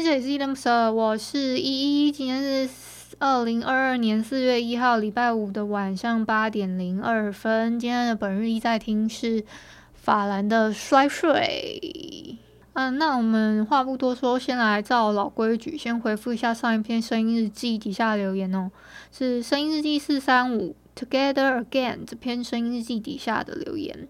[0.00, 2.10] 嗨，这里是依依恋不舍，我是依依。
[2.10, 2.70] 今天是
[3.18, 7.78] 二零二二年四月一号礼拜五的晚上八点零二分。
[7.78, 9.44] 今天的本日一在听是
[9.92, 12.38] 法兰的摔碎。
[12.72, 18.70] 嗯，那我们话不多说，先来照老规矩，先回复一下上一篇声音日记底下留言哦。
[19.12, 24.08] 是声音日记四三五 Together Again 这篇声音日记底下的留言。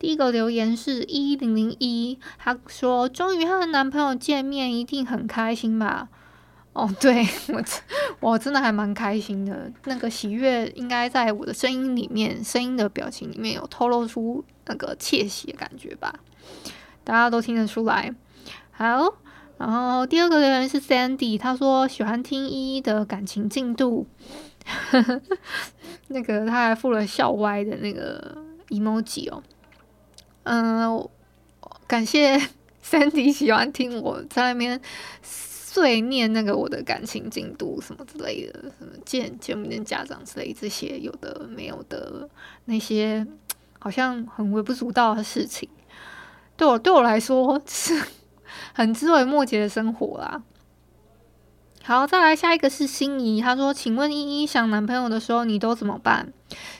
[0.00, 6.08] 第一个留言是一零零一，他说：“终于和男朋友见面，一定很开心吧？”
[6.72, 7.62] 哦，对， 我
[8.20, 16.14] 我真的还蛮开心的，那个喜悦应该在我的声音里面，声音的表情里面有透露出那个窃喜的感觉吧？
[17.04, 18.14] 大家都听得出来。
[18.70, 19.16] 好，
[19.58, 24.06] 然后第二个留言是 Sandy，他说喜欢听依依的感情进度，
[26.08, 28.38] 那个他还附了笑歪的那个
[28.70, 29.42] emoji 哦。
[30.44, 31.08] 嗯，
[31.86, 32.40] 感谢
[32.82, 34.80] 三迪喜欢听我在那边
[35.22, 42.28] 碎念那个我的感情进度什么之类的，什么见见不见家长之类这些有的没有的
[42.64, 43.26] 那些
[43.78, 45.68] 好像很微不足道的事情，
[46.56, 48.02] 对我对我来说是
[48.72, 50.42] 很枝微末节的生活啦。
[51.82, 56.32] 好，再来下一个是心仪，他说：“请问依依想男朋友的时候你都怎么办？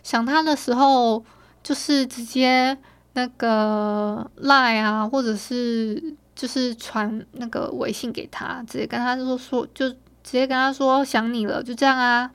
[0.02, 1.24] 想他的时候
[1.62, 2.78] 就是直接。”
[3.14, 12.30] 那个赖啊，或者是就是传那个微信给他，直接跟他说说，就直接跟他说想你了，就这样啊。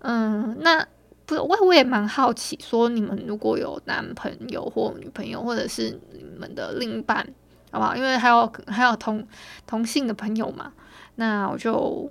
[0.00, 0.86] 嗯，那
[1.24, 7.26] 不我我也蛮好奇，说你们如果有男朋友或女朋友，或者是你们的另一半，
[7.70, 7.96] 好不好？
[7.96, 9.26] 因为还有还有同
[9.66, 10.72] 同性的朋友嘛，
[11.16, 12.10] 那我就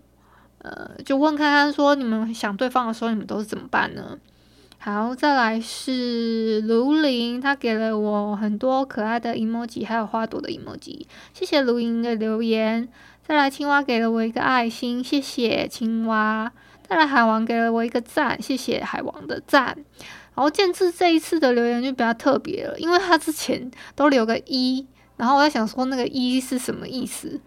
[0.60, 4.18] 呃就问看看说，你们想对方的时候，你们都是怎么办呢？
[4.78, 12.88] 好，再来是卢林，他给了我很多可爱的 emoji，还有花朵的 emoji，谢谢卢林的留言。
[13.28, 16.52] 再来青蛙给了我一个爱心，谢谢青蛙。
[16.88, 19.76] 再来海王给了我一个赞，谢谢海王的赞。
[20.36, 24.86] 然后建志这一次的留言就比较特别了，因为他之前都留个一，
[25.18, 27.40] 然后我在想说那个一是什么意思。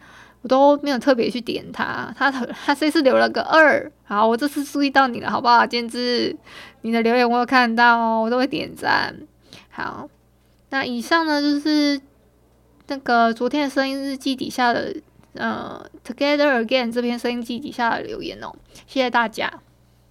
[0.42, 5.66] 我都没有特别去点他，他他这次留了个二，好，我这次注意到你了，好不好？
[5.66, 6.36] 建志，
[6.82, 9.16] 你的留言我有看到，我都会点赞。
[9.68, 10.08] 好，
[10.70, 12.00] 那以上呢就是
[12.86, 14.94] 那个昨天的声音日记底下的，
[15.34, 18.54] 呃，Together Again 这篇声音记底下的留言哦，
[18.86, 19.52] 谢谢大家。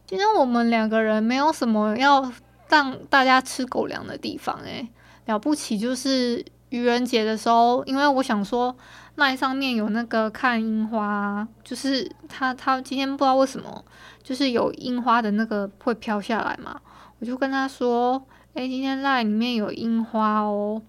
[0.05, 2.29] 今天我们两个人没有什么要
[2.67, 4.89] 让大家吃狗粮的地方，诶，
[5.25, 8.75] 了不起就是愚人节的时候，因为我想说。
[9.17, 13.83] 赖上面有那个看樱花，就是他他今天不知道为什么，
[14.21, 16.79] 就是有樱花的那个会飘下来嘛，
[17.19, 18.23] 我就跟他说，
[18.53, 20.79] 诶、今天 LINE 里面有樱花哦，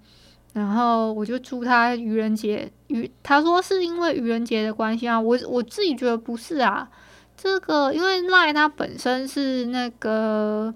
[0.53, 6.87] 然后我就祝他愚人节愚，他说是因为愚人节的关系啊，我我自己觉得不是啊，
[7.35, 10.75] 这个因为 LINE 它本身是那个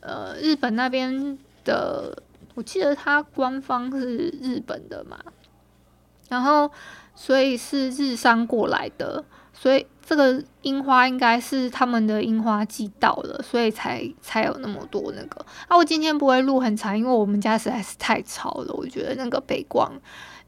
[0.00, 2.22] 呃日本那边的，
[2.54, 5.18] 我记得它官方是日本的嘛。
[6.30, 6.70] 然后，
[7.12, 15.44] 所以是日商过来的，所以这个樱花应该是他们的樱花季到了，所以才才有那么多那个。
[15.66, 18.72] 啊，我今天不会录很长，因为我们家实在是太吵了。
[18.74, 19.92] 我觉得那个北光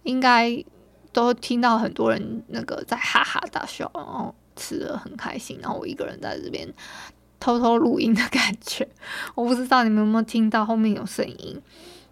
[0.04, 0.64] 应该
[1.12, 6.72] 都听到很多人那个在哈哈大笑，然后吃的很开心，然后我一个人在这边
[7.40, 8.88] 偷偷录音的感觉。
[9.34, 11.60] 我不知道你们有没有听到后面有声音？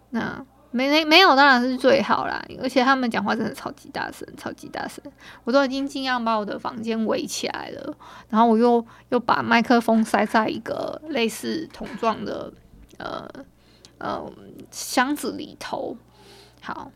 [0.09, 0.45] 那。
[0.71, 2.41] 没没没有，当然是最好啦。
[2.61, 5.03] 而且他们讲话真的超级大声，超级大声，
[5.43, 7.93] 我都已经尽量把我的房间围起来了。
[8.29, 12.53] 然后我又又把麦克风塞在一个类似桶状的
[12.97, 13.29] 呃
[13.97, 14.31] 呃
[14.71, 15.97] 箱子里头。
[16.61, 16.89] 好，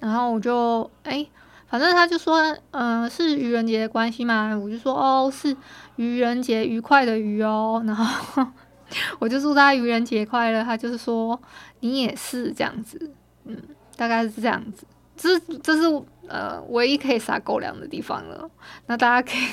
[0.00, 1.26] 然后我就哎，
[1.68, 5.56] 反正他就说，嗯、是愚人节的关系嘛，我就说哦，是
[5.96, 8.46] 愚人节愉快的愚哦，然后。
[9.18, 10.62] 我就祝他愚人节快乐。
[10.64, 11.40] 他就是说
[11.80, 13.10] 你也是这样子，
[13.44, 13.56] 嗯，
[13.96, 14.86] 大概是这样子。
[15.16, 15.82] 这是这是
[16.28, 18.48] 呃唯一可以撒狗粮的地方了。
[18.86, 19.46] 那大家可以，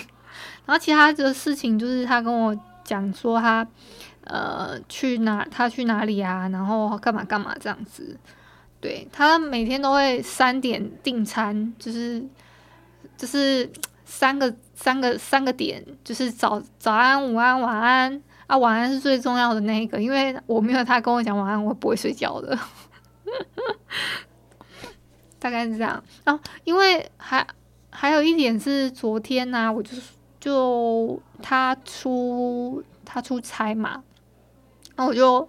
[0.66, 3.68] 然后其他的事情就是他跟我讲说他
[4.26, 8.18] 呃去哪，他去哪里啊，然后干嘛干嘛这样子。
[8.80, 12.24] 对，他每天都会三点订餐，就是
[13.18, 13.68] 就是
[14.04, 22.58] 三个三个三个点，就是早早安、午安、晚安啊，晚安是最重要的那一个，因为我没有他跟我讲晚安，我不会睡觉的。
[25.40, 26.04] 大概是这样。
[26.24, 27.46] 然啊，因为还
[27.90, 29.98] 还有一点是昨天呢、我就
[30.40, 34.04] 就他出他出差嘛，
[34.96, 35.48] 然后我就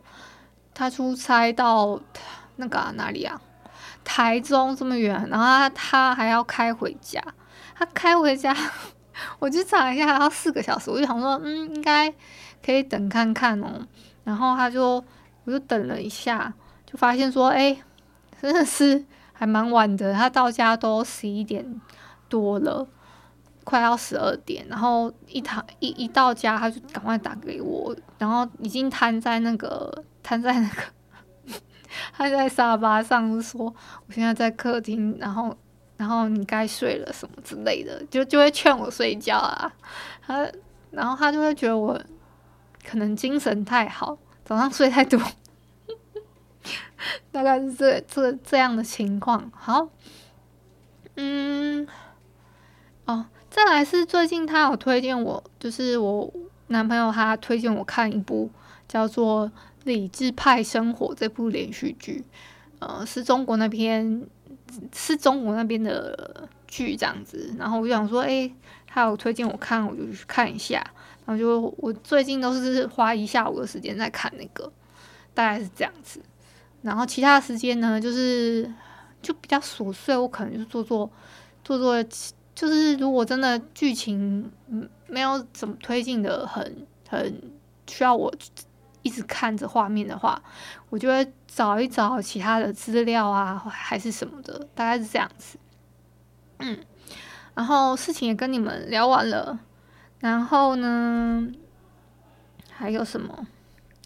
[0.75, 2.01] 他出差到
[2.57, 3.41] 那个、哪里啊，
[4.05, 7.23] 台中这么远，然后他他还要开回家，
[7.75, 8.55] 他开回家，
[9.39, 12.13] 我就查一下，还要四个小时，我就想说，嗯，应该
[12.65, 13.87] 可以等看看哦，
[14.25, 15.03] 然后他就
[15.45, 16.53] 我就等了一下，
[16.85, 17.77] 就发现说，哎，
[18.41, 19.05] 真的是。
[19.39, 21.79] 还蛮晚的，他到家都十一点
[22.27, 22.89] 多了，
[23.65, 24.67] 快要十二点。
[24.67, 31.53] 然后一躺一一到家，他就赶快打给我，然后已经瘫在那个瘫在那个，
[32.17, 33.65] 他在沙发上说
[34.09, 35.55] ：“我现在在客厅，然后
[35.97, 39.73] 然后你该睡了什么之类的，就就会劝我睡觉啊。”
[40.27, 40.49] 他
[40.91, 42.01] 然后他就会觉得我
[42.85, 45.21] 可能精神太好，早上睡太多。
[47.31, 49.51] 大概是这这这样的情况。
[49.55, 49.89] 好，
[51.15, 51.87] 嗯，
[53.05, 56.33] 哦，再来是最近他有推荐我，就是我
[56.69, 58.51] 男朋友他推荐我看一部
[58.89, 59.47] 叫做
[59.85, 62.25] 《理智派生活》这部连续剧，
[62.81, 64.27] 呃，是中国那边
[64.95, 67.55] 是中国那边的剧这样子。
[67.59, 68.53] 然后我就想说，诶，
[68.87, 70.85] 他有推荐我看，我就去看一下。
[71.25, 74.73] 然后就我最近都是花一下午的时间在看那个，
[75.35, 76.21] 大概是这样子。
[76.83, 78.73] 然后其他时间呢，就是
[79.21, 81.11] 就比较琐碎，我可能就做做
[81.65, 82.05] 做做，
[82.55, 84.49] 就是如果真的剧情
[85.09, 87.43] 没有怎么推进的很很
[87.89, 88.33] 需要我
[89.07, 90.43] 一直看着画面的话，
[90.91, 95.57] 我就会找一找其他的资料啊，还是什么的，大概是这样子。
[96.59, 96.77] 嗯，
[97.55, 99.61] 然后事情也跟你们聊完了，
[100.19, 101.47] 然后呢，
[102.73, 103.47] 还有什么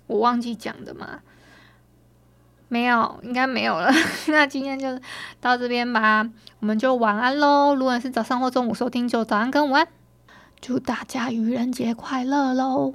[0.06, 1.20] 我忘记讲的吗？
[2.68, 3.90] 没有，应该没有了。
[4.28, 5.00] 那今天就
[5.40, 6.28] 到这边吧，
[6.60, 7.74] 我们就晚安喽。
[7.74, 9.88] 如果是早上或中午收听，就早安跟午安。
[10.60, 12.94] 祝大家愚人节快乐喽！